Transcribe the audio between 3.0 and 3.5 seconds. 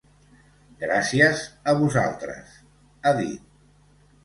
ha dit.